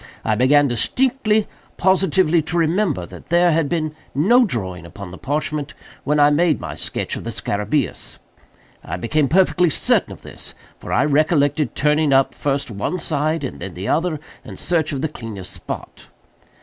I 0.25 0.33
began 0.33 0.67
distinctly, 0.67 1.47
positively, 1.77 2.41
to 2.41 2.57
remember 2.57 3.05
that 3.05 3.27
there 3.27 3.51
had 3.51 3.69
been 3.69 3.93
no 4.15 4.45
drawing 4.45 4.83
upon 4.83 5.11
the 5.11 5.17
parchment 5.19 5.75
when 6.05 6.19
I 6.19 6.31
made 6.31 6.59
my 6.59 6.73
sketch 6.73 7.15
of 7.15 7.23
the 7.23 7.29
scarabæus. 7.29 8.17
I 8.83 8.97
became 8.97 9.27
perfectly 9.27 9.69
certain 9.69 10.11
of 10.11 10.23
this; 10.23 10.55
for 10.79 10.91
I 10.91 11.05
recollected 11.05 11.75
turning 11.75 12.13
up 12.13 12.33
first 12.33 12.71
one 12.71 12.97
side 12.97 13.43
and 13.43 13.59
then 13.59 13.75
the 13.75 13.89
other, 13.89 14.19
in 14.43 14.55
search 14.55 14.91
of 14.91 15.03
the 15.03 15.07
cleanest 15.07 15.53
spot. 15.53 16.07